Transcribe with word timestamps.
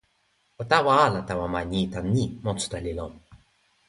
o 0.61 0.63
tawa 0.69 0.93
ala 1.05 1.19
tawa 1.29 1.45
ma 1.53 1.61
ni 1.71 1.81
tan 1.93 2.05
ni: 2.13 2.23
monsuta 2.43 2.77
li 2.85 2.91
lon. 2.97 3.13